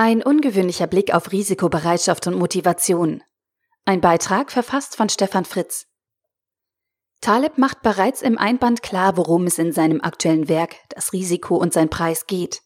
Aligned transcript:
Ein 0.00 0.22
ungewöhnlicher 0.22 0.86
Blick 0.86 1.12
auf 1.12 1.32
Risikobereitschaft 1.32 2.28
und 2.28 2.38
Motivation. 2.38 3.24
Ein 3.84 4.00
Beitrag 4.00 4.52
verfasst 4.52 4.94
von 4.94 5.08
Stefan 5.08 5.44
Fritz. 5.44 5.88
Taleb 7.20 7.58
macht 7.58 7.82
bereits 7.82 8.22
im 8.22 8.38
Einband 8.38 8.84
klar, 8.84 9.16
worum 9.16 9.48
es 9.48 9.58
in 9.58 9.72
seinem 9.72 10.00
aktuellen 10.00 10.48
Werk 10.48 10.76
Das 10.90 11.12
Risiko 11.12 11.56
und 11.56 11.72
sein 11.72 11.90
Preis 11.90 12.28
geht. 12.28 12.62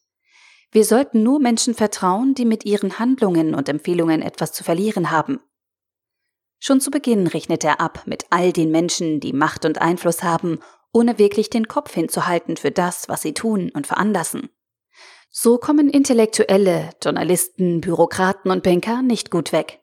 Wir 0.72 0.84
sollten 0.84 1.22
nur 1.22 1.40
Menschen 1.40 1.72
vertrauen, 1.72 2.34
die 2.34 2.44
mit 2.44 2.66
ihren 2.66 2.98
Handlungen 2.98 3.54
und 3.54 3.66
Empfehlungen 3.70 4.20
etwas 4.20 4.52
zu 4.52 4.62
verlieren 4.62 5.10
haben. 5.10 5.40
Schon 6.60 6.82
zu 6.82 6.90
Beginn 6.90 7.26
rechnet 7.26 7.64
er 7.64 7.80
ab 7.80 8.02
mit 8.04 8.26
all 8.28 8.52
den 8.52 8.70
Menschen, 8.70 9.20
die 9.20 9.32
Macht 9.32 9.64
und 9.64 9.80
Einfluss 9.80 10.22
haben, 10.22 10.58
ohne 10.92 11.18
wirklich 11.18 11.48
den 11.48 11.66
Kopf 11.66 11.94
hinzuhalten 11.94 12.58
für 12.58 12.72
das, 12.72 13.08
was 13.08 13.22
sie 13.22 13.32
tun 13.32 13.70
und 13.72 13.86
veranlassen. 13.86 14.50
So 15.34 15.56
kommen 15.56 15.88
Intellektuelle, 15.88 16.90
Journalisten, 17.02 17.80
Bürokraten 17.80 18.50
und 18.50 18.62
Banker 18.62 19.00
nicht 19.00 19.30
gut 19.30 19.50
weg. 19.50 19.80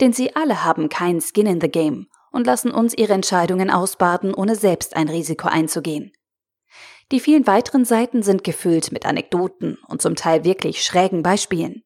Denn 0.00 0.14
sie 0.14 0.34
alle 0.34 0.64
haben 0.64 0.88
kein 0.88 1.20
Skin 1.20 1.46
in 1.46 1.60
the 1.60 1.68
Game 1.68 2.06
und 2.32 2.46
lassen 2.46 2.70
uns 2.70 2.94
ihre 2.94 3.12
Entscheidungen 3.12 3.70
ausbaden, 3.70 4.32
ohne 4.32 4.56
selbst 4.56 4.96
ein 4.96 5.10
Risiko 5.10 5.48
einzugehen. 5.48 6.12
Die 7.12 7.20
vielen 7.20 7.46
weiteren 7.46 7.84
Seiten 7.84 8.22
sind 8.22 8.42
gefüllt 8.42 8.90
mit 8.90 9.04
Anekdoten 9.04 9.76
und 9.86 10.00
zum 10.00 10.16
Teil 10.16 10.44
wirklich 10.44 10.82
schrägen 10.82 11.22
Beispielen. 11.22 11.84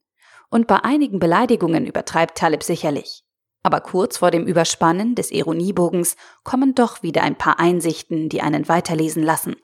Und 0.49 0.69
bei 0.69 0.77
einigen 0.77 1.19
Beleidigungen 1.19 1.87
übertreibt 1.87 2.39
Taleb 2.39 2.63
sicherlich. 2.63 3.25
Aber 3.65 3.81
kurz 3.81 4.19
vor 4.19 4.31
dem 4.31 4.47
Überspannen 4.47 5.17
des 5.17 5.33
Ironiebogens 5.33 6.15
kommen 6.45 6.77
doch 6.77 7.03
wieder 7.03 7.23
ein 7.23 7.37
paar 7.37 7.59
Einsichten, 7.59 8.29
die 8.29 8.41
einen 8.41 8.69
weiterlesen 8.69 9.25
lassen. 9.25 9.57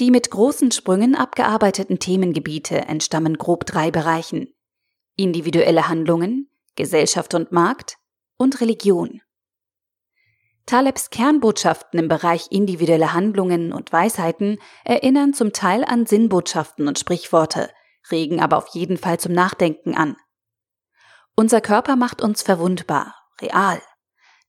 Die 0.00 0.10
mit 0.10 0.30
großen 0.30 0.70
Sprüngen 0.70 1.14
abgearbeiteten 1.14 1.98
Themengebiete 1.98 2.74
entstammen 2.78 3.36
grob 3.36 3.66
drei 3.66 3.90
Bereichen. 3.90 4.48
Individuelle 5.14 5.88
Handlungen, 5.88 6.50
Gesellschaft 6.74 7.34
und 7.34 7.52
Markt 7.52 7.98
und 8.38 8.62
Religion. 8.62 9.20
Talebs 10.64 11.10
Kernbotschaften 11.10 12.00
im 12.00 12.08
Bereich 12.08 12.46
individuelle 12.48 13.12
Handlungen 13.12 13.74
und 13.74 13.92
Weisheiten 13.92 14.58
erinnern 14.86 15.34
zum 15.34 15.52
Teil 15.52 15.84
an 15.84 16.06
Sinnbotschaften 16.06 16.88
und 16.88 16.98
Sprichworte, 16.98 17.68
regen 18.10 18.40
aber 18.40 18.56
auf 18.56 18.68
jeden 18.68 18.96
Fall 18.96 19.20
zum 19.20 19.32
Nachdenken 19.32 19.94
an. 19.94 20.16
Unser 21.36 21.60
Körper 21.60 21.96
macht 21.96 22.22
uns 22.22 22.40
verwundbar, 22.40 23.16
real. 23.42 23.82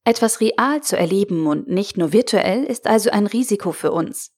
Etwas 0.06 0.40
real 0.40 0.82
zu 0.82 0.96
erleben 0.96 1.46
und 1.46 1.68
nicht 1.68 1.98
nur 1.98 2.14
virtuell 2.14 2.64
ist 2.64 2.88
also 2.88 3.10
ein 3.10 3.28
Risiko 3.28 3.74
für 3.74 3.92
uns. 3.92 4.32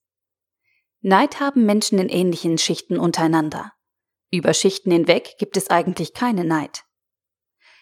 Neid 1.06 1.42
haben 1.42 1.66
Menschen 1.66 2.00
in 2.00 2.08
ähnlichen 2.08 2.58
Schichten 2.58 2.98
untereinander. 2.98 3.74
Über 4.32 4.54
Schichten 4.54 4.90
hinweg 4.90 5.36
gibt 5.38 5.58
es 5.58 5.70
eigentlich 5.70 6.14
keine 6.14 6.46
Neid. 6.46 6.86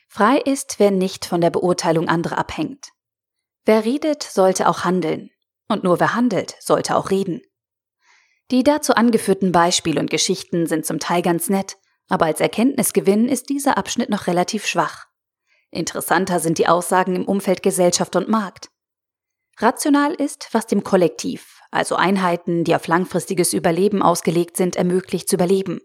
Frei 0.09 0.39
ist, 0.39 0.79
wer 0.79 0.89
nicht 0.89 1.25
von 1.25 1.39
der 1.39 1.51
Beurteilung 1.51 2.09
anderer 2.09 2.39
abhängt. 2.39 2.89
Wer 3.63 3.85
redet, 3.85 4.23
sollte 4.23 4.67
auch 4.67 4.83
handeln. 4.85 5.29
Und 5.67 5.83
nur 5.83 5.99
wer 5.99 6.15
handelt, 6.15 6.55
sollte 6.59 6.97
auch 6.97 7.11
reden. 7.11 7.41
Die 8.49 8.63
dazu 8.63 8.95
angeführten 8.95 9.51
Beispiele 9.51 9.99
und 9.99 10.09
Geschichten 10.09 10.65
sind 10.65 10.87
zum 10.87 10.99
Teil 10.99 11.21
ganz 11.21 11.47
nett, 11.47 11.77
aber 12.09 12.25
als 12.25 12.41
Erkenntnisgewinn 12.41 13.29
ist 13.29 13.49
dieser 13.49 13.77
Abschnitt 13.77 14.09
noch 14.09 14.25
relativ 14.25 14.65
schwach. 14.65 15.05
Interessanter 15.69 16.39
sind 16.39 16.57
die 16.57 16.67
Aussagen 16.67 17.15
im 17.15 17.25
Umfeld 17.25 17.61
Gesellschaft 17.61 18.15
und 18.15 18.27
Markt. 18.27 18.71
Rational 19.59 20.15
ist, 20.15 20.49
was 20.53 20.65
dem 20.65 20.83
Kollektiv, 20.83 21.60
also 21.71 21.95
Einheiten, 21.95 22.63
die 22.63 22.75
auf 22.75 22.87
langfristiges 22.87 23.53
Überleben 23.53 24.01
ausgelegt 24.03 24.57
sind, 24.57 24.75
ermöglicht 24.75 25.29
zu 25.29 25.37
überleben. 25.37 25.81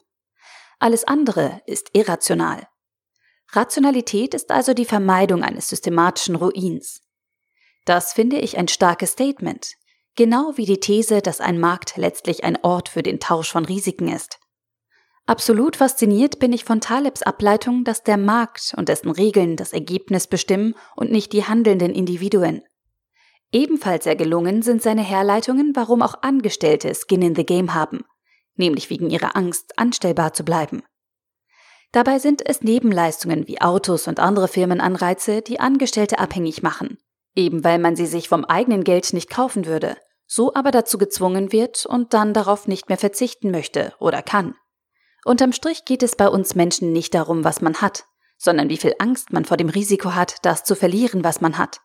Alles 0.78 1.04
andere 1.04 1.62
ist 1.66 1.90
irrational. 1.94 2.68
Rationalität 3.52 4.34
ist 4.34 4.50
also 4.50 4.74
die 4.74 4.84
Vermeidung 4.84 5.42
eines 5.42 5.68
systematischen 5.68 6.34
Ruins. 6.34 7.00
Das 7.84 8.12
finde 8.12 8.38
ich 8.38 8.58
ein 8.58 8.68
starkes 8.68 9.12
Statement, 9.12 9.74
genau 10.16 10.52
wie 10.56 10.66
die 10.66 10.80
These, 10.80 11.22
dass 11.22 11.40
ein 11.40 11.60
Markt 11.60 11.96
letztlich 11.96 12.42
ein 12.42 12.58
Ort 12.62 12.88
für 12.88 13.04
den 13.04 13.20
Tausch 13.20 13.52
von 13.52 13.64
Risiken 13.64 14.08
ist. 14.08 14.40
Absolut 15.26 15.76
fasziniert 15.76 16.38
bin 16.38 16.52
ich 16.52 16.64
von 16.64 16.80
Talebs 16.80 17.22
Ableitung, 17.22 17.84
dass 17.84 18.02
der 18.02 18.16
Markt 18.16 18.74
und 18.76 18.88
dessen 18.88 19.10
Regeln 19.10 19.56
das 19.56 19.72
Ergebnis 19.72 20.26
bestimmen 20.26 20.74
und 20.94 21.10
nicht 21.10 21.32
die 21.32 21.44
handelnden 21.44 21.94
Individuen. 21.94 22.62
Ebenfalls 23.52 24.04
sehr 24.04 24.16
gelungen 24.16 24.62
sind 24.62 24.82
seine 24.82 25.02
Herleitungen, 25.02 25.72
warum 25.74 26.02
auch 26.02 26.22
Angestellte 26.22 26.92
Skin 26.94 27.22
in 27.22 27.34
the 27.34 27.46
Game 27.46 27.74
haben, 27.74 28.04
nämlich 28.56 28.90
wegen 28.90 29.10
ihrer 29.10 29.36
Angst, 29.36 29.78
anstellbar 29.78 30.32
zu 30.32 30.44
bleiben. 30.44 30.82
Dabei 31.92 32.18
sind 32.18 32.46
es 32.46 32.62
Nebenleistungen 32.62 33.46
wie 33.46 33.60
Autos 33.60 34.08
und 34.08 34.20
andere 34.20 34.48
Firmenanreize, 34.48 35.40
die 35.42 35.60
Angestellte 35.60 36.18
abhängig 36.18 36.62
machen, 36.62 36.98
eben 37.34 37.64
weil 37.64 37.78
man 37.78 37.96
sie 37.96 38.06
sich 38.06 38.28
vom 38.28 38.44
eigenen 38.44 38.84
Geld 38.84 39.12
nicht 39.12 39.30
kaufen 39.30 39.66
würde, 39.66 39.96
so 40.26 40.52
aber 40.54 40.72
dazu 40.72 40.98
gezwungen 40.98 41.52
wird 41.52 41.86
und 41.86 42.12
dann 42.12 42.34
darauf 42.34 42.66
nicht 42.66 42.88
mehr 42.88 42.98
verzichten 42.98 43.50
möchte 43.50 43.94
oder 44.00 44.22
kann. 44.22 44.56
Unterm 45.24 45.52
Strich 45.52 45.84
geht 45.84 46.02
es 46.02 46.16
bei 46.16 46.28
uns 46.28 46.54
Menschen 46.54 46.92
nicht 46.92 47.14
darum, 47.14 47.44
was 47.44 47.60
man 47.60 47.80
hat, 47.80 48.04
sondern 48.36 48.68
wie 48.68 48.76
viel 48.76 48.94
Angst 48.98 49.32
man 49.32 49.44
vor 49.44 49.56
dem 49.56 49.68
Risiko 49.68 50.14
hat, 50.14 50.36
das 50.42 50.64
zu 50.64 50.74
verlieren, 50.74 51.24
was 51.24 51.40
man 51.40 51.58
hat. 51.58 51.80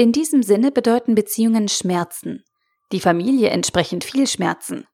In 0.00 0.12
diesem 0.12 0.42
Sinne 0.42 0.72
bedeuten 0.72 1.14
Beziehungen 1.14 1.68
Schmerzen, 1.68 2.42
die 2.90 3.00
Familie 3.00 3.50
entsprechend 3.50 4.02
viel 4.02 4.26
Schmerzen. 4.26 4.86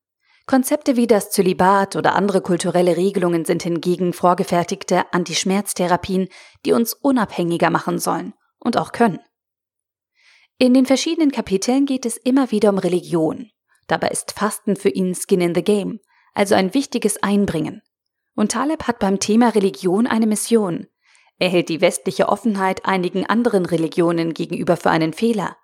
Konzepte 0.47 0.97
wie 0.97 1.06
das 1.06 1.31
Zölibat 1.31 1.94
oder 1.94 2.17
andere 2.17 2.41
kulturelle 2.41 2.97
Regelungen 2.97 3.45
sind 3.45 3.62
hingegen 3.62 4.12
vorgefertigte 4.12 5.05
Antischmerztherapien, 5.12 6.27
die 6.65 6.72
uns 6.72 6.93
unabhängiger 6.93 7.71
machen 7.71 8.00
sollen 8.00 8.34
und 8.59 8.77
auch 8.77 8.91
können. 8.91 9.21
In 10.59 10.75
den 10.75 10.87
verschiedenen 10.87 11.31
Kapiteln 11.31 11.87
geht 11.87 12.05
es 12.05 12.16
immer 12.16 12.50
wieder 12.50 12.71
um 12.71 12.78
Religion. 12.78 13.53
Dabei 13.87 14.09
ist 14.09 14.33
Fasten 14.33 14.75
für 14.75 14.89
ihn 14.89 15.15
Skin 15.15 15.41
in 15.41 15.55
the 15.55 15.62
Game, 15.62 16.00
also 16.34 16.56
ein 16.56 16.75
wichtiges 16.75 17.22
Einbringen. 17.22 17.81
Und 18.34 18.50
Taleb 18.50 18.89
hat 18.89 18.99
beim 18.99 19.21
Thema 19.21 19.50
Religion 19.50 20.09
eine 20.09 20.27
Mission, 20.27 20.89
er 21.39 21.49
hält 21.49 21.69
die 21.69 21.81
westliche 21.81 22.29
Offenheit 22.29 22.87
einigen 22.87 23.27
anderen 23.27 23.67
Religionen 23.67 24.33
gegenüber 24.33 24.77
für 24.77 24.91
einen 24.91 25.13
Fehler. 25.13 25.57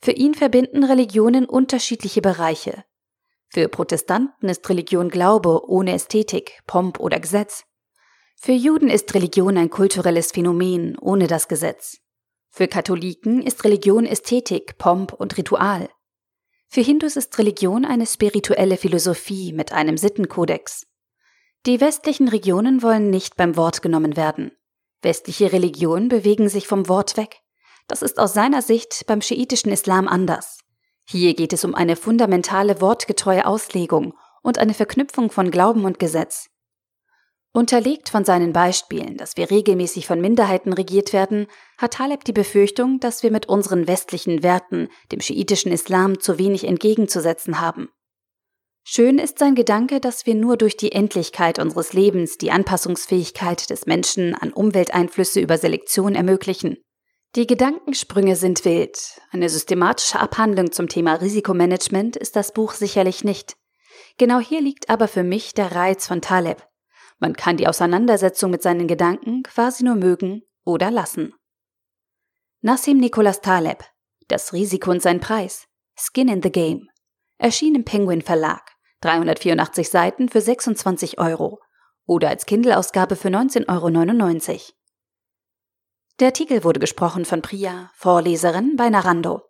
Für 0.00 0.12
ihn 0.12 0.34
verbinden 0.34 0.84
Religionen 0.84 1.46
unterschiedliche 1.46 2.22
Bereiche. 2.22 2.84
Für 3.48 3.68
Protestanten 3.68 4.48
ist 4.48 4.68
Religion 4.68 5.10
Glaube 5.10 5.68
ohne 5.68 5.92
Ästhetik, 5.92 6.62
Pomp 6.66 6.98
oder 7.00 7.20
Gesetz. 7.20 7.64
Für 8.36 8.52
Juden 8.52 8.88
ist 8.88 9.14
Religion 9.14 9.56
ein 9.56 9.70
kulturelles 9.70 10.32
Phänomen 10.32 10.98
ohne 10.98 11.26
das 11.26 11.48
Gesetz. 11.48 11.98
Für 12.50 12.68
Katholiken 12.68 13.42
ist 13.42 13.64
Religion 13.64 14.06
Ästhetik, 14.06 14.76
Pomp 14.78 15.12
und 15.12 15.36
Ritual. 15.36 15.88
Für 16.68 16.80
Hindus 16.80 17.16
ist 17.16 17.38
Religion 17.38 17.84
eine 17.84 18.06
spirituelle 18.06 18.76
Philosophie 18.76 19.52
mit 19.52 19.72
einem 19.72 19.96
Sittenkodex. 19.96 20.86
Die 21.66 21.80
westlichen 21.80 22.28
Regionen 22.28 22.82
wollen 22.82 23.10
nicht 23.10 23.36
beim 23.36 23.56
Wort 23.56 23.80
genommen 23.80 24.16
werden. 24.16 24.52
Westliche 25.04 25.52
Religionen 25.52 26.08
bewegen 26.08 26.48
sich 26.48 26.66
vom 26.66 26.88
Wort 26.88 27.16
weg. 27.16 27.40
Das 27.86 28.02
ist 28.02 28.18
aus 28.18 28.32
seiner 28.32 28.62
Sicht 28.62 29.04
beim 29.06 29.20
schiitischen 29.20 29.70
Islam 29.70 30.08
anders. 30.08 30.58
Hier 31.06 31.34
geht 31.34 31.52
es 31.52 31.64
um 31.64 31.74
eine 31.74 31.96
fundamentale 31.96 32.80
wortgetreue 32.80 33.46
Auslegung 33.46 34.14
und 34.42 34.58
eine 34.58 34.74
Verknüpfung 34.74 35.30
von 35.30 35.50
Glauben 35.50 35.84
und 35.84 35.98
Gesetz. 35.98 36.48
Unterlegt 37.52 38.08
von 38.08 38.24
seinen 38.24 38.52
Beispielen, 38.52 39.16
dass 39.16 39.36
wir 39.36 39.50
regelmäßig 39.50 40.08
von 40.08 40.20
Minderheiten 40.20 40.72
regiert 40.72 41.12
werden, 41.12 41.46
hat 41.78 41.94
Taleb 41.94 42.24
die 42.24 42.32
Befürchtung, 42.32 42.98
dass 42.98 43.22
wir 43.22 43.30
mit 43.30 43.46
unseren 43.46 43.86
westlichen 43.86 44.42
Werten 44.42 44.88
dem 45.12 45.20
schiitischen 45.20 45.70
Islam 45.70 46.18
zu 46.18 46.38
wenig 46.38 46.64
entgegenzusetzen 46.64 47.60
haben. 47.60 47.90
Schön 48.86 49.18
ist 49.18 49.38
sein 49.38 49.54
Gedanke, 49.54 49.98
dass 49.98 50.26
wir 50.26 50.34
nur 50.34 50.58
durch 50.58 50.76
die 50.76 50.92
Endlichkeit 50.92 51.58
unseres 51.58 51.94
Lebens 51.94 52.36
die 52.36 52.50
Anpassungsfähigkeit 52.50 53.70
des 53.70 53.86
Menschen 53.86 54.34
an 54.34 54.52
Umwelteinflüsse 54.52 55.40
über 55.40 55.56
Selektion 55.56 56.14
ermöglichen. 56.14 56.76
Die 57.34 57.46
Gedankensprünge 57.46 58.36
sind 58.36 58.66
wild. 58.66 59.20
Eine 59.32 59.48
systematische 59.48 60.20
Abhandlung 60.20 60.70
zum 60.70 60.88
Thema 60.88 61.14
Risikomanagement 61.14 62.16
ist 62.16 62.36
das 62.36 62.52
Buch 62.52 62.74
sicherlich 62.74 63.24
nicht. 63.24 63.56
Genau 64.18 64.38
hier 64.38 64.60
liegt 64.60 64.90
aber 64.90 65.08
für 65.08 65.24
mich 65.24 65.54
der 65.54 65.72
Reiz 65.72 66.06
von 66.06 66.20
Taleb. 66.20 66.62
Man 67.18 67.34
kann 67.34 67.56
die 67.56 67.66
Auseinandersetzung 67.66 68.50
mit 68.50 68.62
seinen 68.62 68.86
Gedanken 68.86 69.44
quasi 69.44 69.82
nur 69.82 69.94
mögen 69.94 70.42
oder 70.62 70.90
lassen. 70.90 71.34
Nassim 72.60 72.98
Nicholas 72.98 73.40
Taleb 73.40 73.82
Das 74.28 74.52
Risiko 74.52 74.90
und 74.90 75.00
sein 75.00 75.20
Preis 75.20 75.66
Skin 75.96 76.28
in 76.28 76.42
the 76.42 76.52
Game 76.52 76.90
erschien 77.38 77.74
im 77.74 77.84
Penguin 77.84 78.20
Verlag. 78.20 78.73
384 79.04 79.90
Seiten 79.90 80.28
für 80.28 80.40
26 80.40 81.18
Euro 81.18 81.60
oder 82.06 82.30
als 82.30 82.46
Kindle-Ausgabe 82.46 83.16
für 83.16 83.28
19,99 83.28 84.50
Euro. 84.50 84.60
Der 86.20 86.28
Artikel 86.28 86.64
wurde 86.64 86.80
gesprochen 86.80 87.24
von 87.24 87.42
Priya, 87.42 87.90
Vorleserin 87.94 88.76
bei 88.76 88.88
Narando. 88.88 89.42